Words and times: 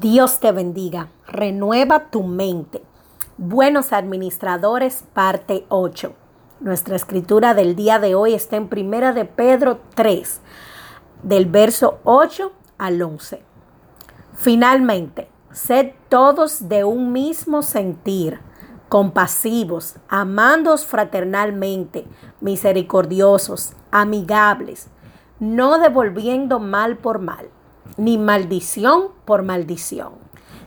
Dios 0.00 0.38
te 0.38 0.52
bendiga. 0.52 1.08
Renueva 1.26 2.10
tu 2.10 2.22
mente. 2.22 2.84
Buenos 3.36 3.92
administradores, 3.92 5.02
parte 5.12 5.66
8. 5.70 6.14
Nuestra 6.60 6.94
escritura 6.94 7.52
del 7.52 7.74
día 7.74 7.98
de 7.98 8.14
hoy 8.14 8.32
está 8.32 8.54
en 8.54 8.68
Primera 8.68 9.12
de 9.12 9.24
Pedro 9.24 9.80
3, 9.96 10.40
del 11.24 11.46
verso 11.46 11.98
8 12.04 12.52
al 12.78 13.02
11. 13.02 13.42
Finalmente, 14.34 15.28
sed 15.50 15.94
todos 16.08 16.68
de 16.68 16.84
un 16.84 17.10
mismo 17.10 17.62
sentir, 17.62 18.38
compasivos, 18.88 19.96
amándoos 20.08 20.86
fraternalmente, 20.86 22.06
misericordiosos, 22.40 23.72
amigables, 23.90 24.90
no 25.40 25.80
devolviendo 25.80 26.60
mal 26.60 26.98
por 26.98 27.18
mal 27.18 27.50
ni 27.96 28.18
maldición 28.18 29.08
por 29.24 29.42
maldición, 29.42 30.12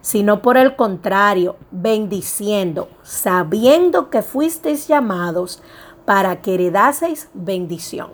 sino 0.00 0.42
por 0.42 0.56
el 0.56 0.76
contrario, 0.76 1.56
bendiciendo, 1.70 2.88
sabiendo 3.02 4.10
que 4.10 4.22
fuisteis 4.22 4.88
llamados 4.88 5.62
para 6.04 6.40
que 6.40 6.54
heredaseis 6.54 7.28
bendición. 7.34 8.10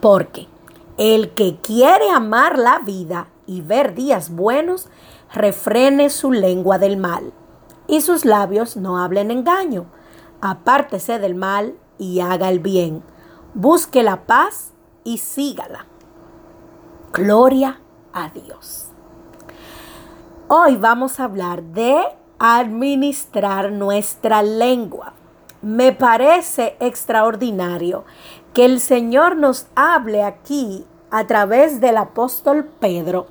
Porque 0.00 0.48
el 0.96 1.30
que 1.34 1.56
quiere 1.56 2.10
amar 2.10 2.58
la 2.58 2.80
vida 2.80 3.28
y 3.46 3.60
ver 3.62 3.94
días 3.94 4.30
buenos, 4.30 4.88
refrene 5.32 6.10
su 6.10 6.32
lengua 6.32 6.78
del 6.78 6.96
mal, 6.96 7.32
y 7.86 8.00
sus 8.02 8.24
labios 8.24 8.76
no 8.76 8.98
hablen 8.98 9.30
engaño. 9.30 9.86
Apártese 10.40 11.18
del 11.18 11.34
mal 11.34 11.74
y 11.96 12.20
haga 12.20 12.48
el 12.50 12.60
bien. 12.60 13.02
Busque 13.54 14.02
la 14.02 14.26
paz 14.26 14.72
y 15.04 15.18
sígala. 15.18 15.86
Gloria 17.12 17.80
a 18.24 18.30
Dios. 18.30 18.88
Hoy 20.48 20.76
vamos 20.76 21.20
a 21.20 21.24
hablar 21.24 21.62
de 21.62 22.02
administrar 22.38 23.72
nuestra 23.72 24.42
lengua. 24.42 25.14
Me 25.60 25.92
parece 25.92 26.76
extraordinario 26.80 28.04
que 28.54 28.64
el 28.64 28.80
Señor 28.80 29.36
nos 29.36 29.66
hable 29.74 30.22
aquí 30.22 30.84
a 31.10 31.26
través 31.26 31.80
del 31.80 31.96
apóstol 31.96 32.64
Pedro 32.80 33.26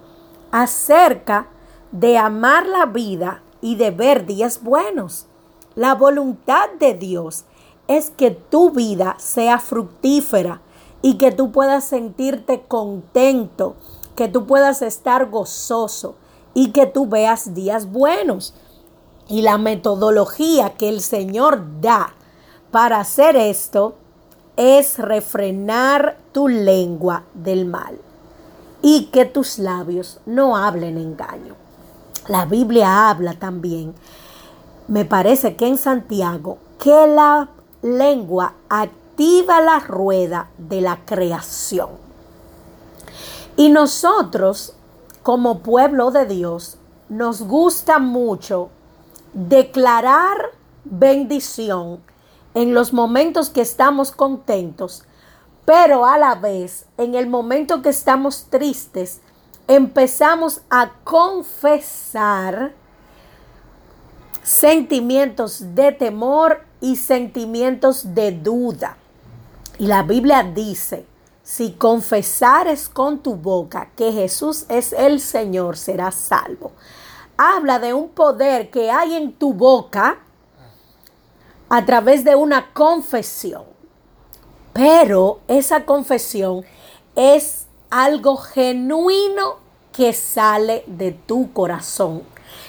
acerca 0.52 1.48
de 1.92 2.18
amar 2.18 2.66
la 2.66 2.86
vida 2.86 3.42
y 3.62 3.76
de 3.76 3.92
ver 3.92 4.26
días 4.26 4.62
buenos. 4.62 5.28
La 5.76 5.96
voluntad 5.96 6.70
de 6.80 6.94
Dios 6.94 7.46
es 7.88 8.10
que 8.10 8.32
tu 8.32 8.72
vida 8.72 9.16
sea 9.20 9.60
fructífera 9.60 10.62
y 11.02 11.18
que 11.18 11.32
tú 11.32 11.52
puedas 11.52 11.84
sentirte 11.86 12.64
contento 12.68 13.76
que 14.18 14.28
tú 14.28 14.48
puedas 14.48 14.82
estar 14.82 15.30
gozoso 15.30 16.16
y 16.56 16.72
que 16.72 16.88
tú 16.88 17.08
veas 17.08 17.54
días 17.54 17.90
buenos. 17.92 18.56
Y 19.30 19.44
la 19.44 19.60
metodología 19.60 20.72
que 20.72 20.90
el 20.90 21.02
Señor 21.02 21.64
da 21.82 22.16
para 22.72 23.00
hacer 23.00 23.36
esto 23.36 23.96
es 24.56 24.98
refrenar 24.98 26.18
tu 26.32 26.48
lengua 26.48 27.26
del 27.36 27.66
mal 27.66 28.00
y 28.82 29.06
que 29.12 29.26
tus 29.26 29.60
labios 29.60 30.20
no 30.26 30.58
hablen 30.58 30.98
engaño. 30.98 31.54
La 32.28 32.46
Biblia 32.46 33.10
habla 33.10 33.36
también, 33.36 33.94
me 34.88 35.06
parece 35.06 35.56
que 35.56 35.68
en 35.68 35.78
Santiago, 35.78 36.58
que 36.80 37.06
la 37.06 37.50
lengua 37.84 38.54
activa 38.68 39.62
la 39.62 39.80
rueda 39.80 40.50
de 40.58 40.82
la 40.82 41.06
creación. 41.06 42.07
Y 43.58 43.70
nosotros, 43.70 44.76
como 45.24 45.60
pueblo 45.60 46.12
de 46.12 46.28
Dios, 46.28 46.78
nos 47.10 47.42
gusta 47.42 47.98
mucho 47.98 48.70
declarar 49.34 50.52
bendición 50.86 52.00
en 52.54 52.76
los 52.76 52.94
momentos 52.94 53.50
que 53.50 53.62
estamos 53.62 54.12
contentos, 54.12 55.06
pero 55.66 56.06
a 56.06 56.20
la 56.20 56.36
vez, 56.36 56.86
en 56.98 57.16
el 57.16 57.28
momento 57.28 57.82
que 57.82 57.90
estamos 57.90 58.46
tristes, 58.52 59.22
empezamos 59.68 60.62
a 60.70 60.92
confesar 61.04 62.74
sentimientos 64.44 65.76
de 65.76 65.92
temor 65.94 66.62
y 66.80 66.96
sentimientos 66.96 68.14
de 68.14 68.32
duda. 68.34 68.98
Y 69.80 69.88
la 69.88 70.04
Biblia 70.04 70.44
dice, 70.44 71.08
si 71.48 71.72
confesares 71.72 72.90
con 72.90 73.20
tu 73.20 73.36
boca 73.36 73.92
que 73.96 74.12
Jesús 74.12 74.66
es 74.68 74.92
el 74.92 75.22
Señor, 75.22 75.78
serás 75.78 76.16
salvo. 76.16 76.74
Habla 77.38 77.80
de 77.80 77.94
un 77.94 78.10
poder 78.10 78.70
que 78.70 78.92
hay 78.92 79.16
en 79.16 79.32
tu 79.32 79.54
boca 79.54 80.20
a 81.70 81.86
través 81.86 82.26
de 82.26 82.36
una 82.36 82.74
confesión. 82.74 83.64
Pero 84.74 85.40
esa 85.48 85.86
confesión 85.86 86.66
es 87.16 87.68
algo 87.90 88.36
genuino 88.36 89.56
que 89.94 90.12
sale 90.12 90.84
de 90.86 91.14
tu 91.14 91.54
corazón. 91.54 92.24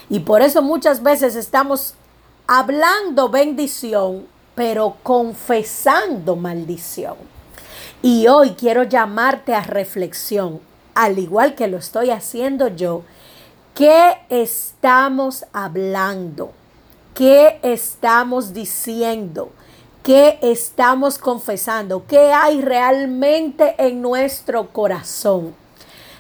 Y 0.09 0.21
por 0.21 0.41
eso 0.41 0.63
muchas 0.63 1.03
veces 1.03 1.35
estamos 1.35 1.95
hablando 2.47 3.29
bendición, 3.29 4.29
pero 4.55 4.99
confesando 5.03 6.37
maldición. 6.37 7.38
Y 8.01 8.29
hoy 8.29 8.51
quiero 8.51 8.85
llamarte 8.85 9.57
a 9.57 9.63
reflexión, 9.63 10.61
al 10.95 11.19
igual 11.19 11.57
que 11.57 11.67
lo 11.67 11.79
estoy 11.79 12.11
haciendo 12.11 12.69
yo. 12.69 13.03
¿Qué 13.75 14.19
estamos 14.29 15.47
hablando? 15.53 16.53
¿Qué 17.13 17.59
estamos 17.63 18.55
diciendo? 18.55 19.51
¿Qué 20.05 20.39
estamos 20.43 21.19
confesando? 21.19 22.05
¿Qué 22.07 22.33
hay 22.33 22.63
realmente 22.63 23.75
en 23.79 24.01
nuestro 24.01 24.69
corazón? 24.69 25.57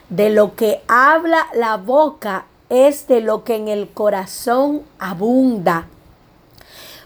De 0.08 0.30
lo 0.30 0.56
que 0.56 0.82
habla 0.88 1.46
la 1.54 1.76
boca 1.76 2.46
es 2.70 3.06
de 3.06 3.20
lo 3.20 3.44
que 3.44 3.54
en 3.54 3.68
el 3.68 3.88
corazón 3.90 4.82
abunda. 4.98 5.86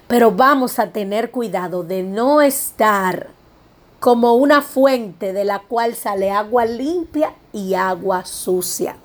Pero 0.09 0.33
vamos 0.33 0.79
a 0.79 0.89
tener 0.89 1.31
cuidado 1.31 1.83
de 1.83 2.03
no 2.03 2.41
estar 2.41 3.42
como 4.03 4.35
una 4.35 4.63
fuente 4.63 5.33
de 5.33 5.45
la 5.45 5.61
cual 5.61 5.95
sale 5.95 6.33
agua 6.33 6.65
limpia 6.65 7.37
y 7.53 7.75
agua 7.75 8.25
sucia. 8.25 8.97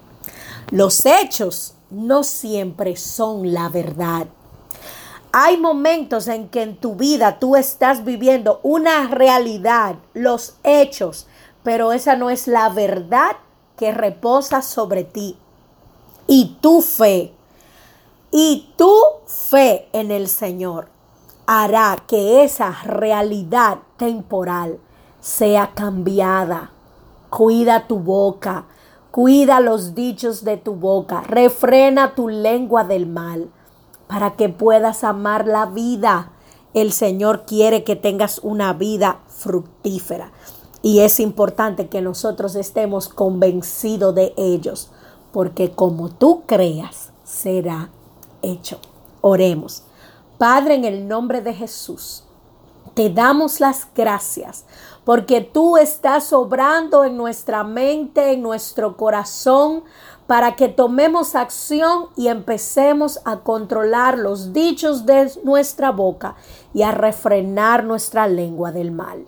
Los 0.72 1.06
hechos 1.06 1.76
no 1.92 2.24
siempre 2.24 2.96
son 2.96 3.54
la 3.54 3.70
verdad. 3.70 4.26
Hay 5.32 5.58
momentos 5.58 6.28
en 6.28 6.50
que 6.50 6.64
en 6.64 6.78
tu 6.78 6.96
vida 6.96 7.38
tú 7.38 7.56
estás 7.56 8.06
viviendo 8.06 8.60
una 8.64 9.08
realidad, 9.10 9.98
los 10.16 10.56
hechos, 10.64 11.28
pero 11.62 11.94
esa 11.94 12.16
no 12.16 12.32
es 12.32 12.48
la 12.48 12.70
verdad 12.70 13.38
que 13.78 13.92
reposa 13.92 14.64
sobre 14.64 15.04
ti. 15.04 15.38
Y 16.26 16.58
tu 16.60 16.82
fe, 16.82 17.36
y 18.32 18.74
tu 18.76 18.96
fe 19.28 19.90
en 19.94 20.10
el 20.10 20.28
Señor 20.28 20.90
hará 21.46 22.04
que 22.08 22.44
esa 22.44 22.76
realidad 22.84 23.78
temporal 23.98 24.80
sea 25.28 25.74
cambiada. 25.76 26.72
Cuida 27.30 27.86
tu 27.86 28.00
boca, 28.00 28.66
cuida 29.12 29.60
los 29.60 29.94
dichos 29.94 30.46
de 30.46 30.56
tu 30.56 30.76
boca, 30.76 31.20
refrena 31.20 32.16
tu 32.16 32.30
lengua 32.30 32.86
del 32.86 33.08
mal 33.08 33.50
para 34.08 34.38
que 34.38 34.48
puedas 34.48 35.04
amar 35.04 35.46
la 35.46 35.66
vida. 35.66 36.32
El 36.74 36.94
Señor 36.94 37.44
quiere 37.46 37.84
que 37.84 37.98
tengas 37.98 38.40
una 38.40 38.72
vida 38.72 39.20
fructífera 39.28 40.32
y 40.82 41.00
es 41.00 41.20
importante 41.20 41.90
que 41.90 42.02
nosotros 42.02 42.56
estemos 42.56 43.10
convencidos 43.10 44.16
de 44.16 44.34
ellos, 44.38 44.92
porque 45.34 45.72
como 45.72 46.08
tú 46.08 46.44
creas, 46.46 47.12
será 47.26 47.90
hecho. 48.42 48.80
Oremos. 49.20 49.84
Padre, 50.38 50.76
en 50.76 50.86
el 50.86 51.06
nombre 51.06 51.42
de 51.42 51.54
Jesús, 51.54 52.24
te 52.94 53.10
damos 53.10 53.60
las 53.60 53.88
gracias 53.94 54.64
porque 55.08 55.40
tú 55.40 55.78
estás 55.78 56.34
obrando 56.34 57.06
en 57.06 57.16
nuestra 57.16 57.64
mente, 57.64 58.34
en 58.34 58.42
nuestro 58.42 58.98
corazón, 58.98 59.86
para 60.28 60.58
que 60.58 60.68
tomemos 60.68 61.34
acción 61.34 62.08
y 62.18 62.28
empecemos 62.28 63.22
a 63.24 63.38
controlar 63.38 64.18
los 64.18 64.52
dichos 64.52 65.06
de 65.06 65.32
nuestra 65.46 65.92
boca 65.92 66.36
y 66.74 66.82
a 66.82 66.92
refrenar 66.92 67.86
nuestra 67.86 68.28
lengua 68.28 68.74
del 68.74 68.92
mal. 68.92 69.26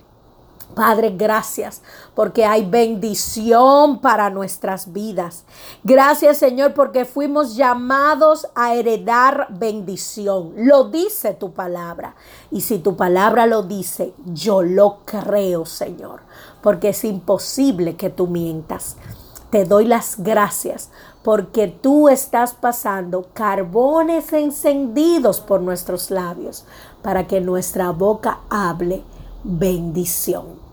Padre, 0.79 1.09
gracias 1.09 1.81
porque 2.15 2.45
hay 2.45 2.65
bendición 2.65 3.99
para 3.99 4.29
nuestras 4.29 4.93
vidas. 4.93 5.43
Gracias 5.83 6.37
Señor 6.37 6.73
porque 6.73 7.03
fuimos 7.03 7.57
llamados 7.57 8.47
a 8.55 8.75
heredar 8.75 9.47
bendición. 9.49 10.53
Lo 10.55 10.85
dice 10.85 11.33
tu 11.33 11.51
palabra. 11.51 12.15
Y 12.49 12.61
si 12.61 12.79
tu 12.79 12.95
palabra 12.95 13.45
lo 13.45 13.63
dice, 13.63 14.13
yo 14.27 14.61
lo 14.61 14.99
creo 15.03 15.65
Señor. 15.65 16.21
Porque 16.61 16.89
es 16.89 17.03
imposible 17.03 17.97
que 17.97 18.09
tú 18.09 18.27
mientas. 18.27 18.95
te 19.49 19.65
doy 19.65 19.83
las 19.83 20.15
gracias 20.19 20.91
porque 21.23 21.67
tú 21.67 22.07
estás 22.07 22.53
pasando 22.53 23.27
carbones 23.33 24.31
encendidos 24.31 25.41
por 25.41 25.59
nuestros 25.59 26.09
labios 26.09 26.63
para 27.01 27.27
que 27.27 27.41
nuestra 27.41 27.89
boca 27.89 28.39
hable 28.49 29.03
bendición. 29.43 30.68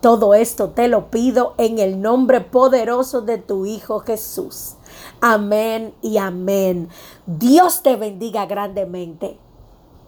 Todo 0.00 0.34
esto 0.34 0.70
te 0.70 0.86
lo 0.86 1.10
pido 1.10 1.54
en 1.58 1.80
el 1.80 2.00
nombre 2.00 2.40
poderoso 2.40 3.22
de 3.22 3.38
tu 3.38 3.66
Hijo 3.66 3.98
Jesús. 4.00 4.74
Amén 5.20 5.92
y 6.02 6.18
amén. 6.18 6.88
Dios 7.26 7.82
te 7.82 7.96
bendiga 7.96 8.46
grandemente. 8.46 9.38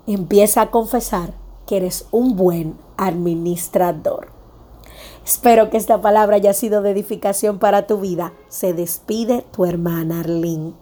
Empieza 0.07 0.63
a 0.63 0.71
confesar 0.71 1.35
que 1.67 1.79
eres 1.79 2.07
un 2.13 2.37
buen 2.37 2.77
administrador. 2.97 4.29
Espero 5.25 5.71
que 5.71 5.77
esta 5.77 6.01
palabra 6.01 6.37
haya 6.37 6.53
sido 6.53 6.83
de 6.83 6.91
edificación 6.91 7.59
para 7.59 7.89
tu 7.89 7.99
vida. 7.99 8.33
Se 8.49 8.73
despide 8.73 9.45
tu 9.51 9.65
hermana 9.65 10.21
Arlene. 10.21 10.73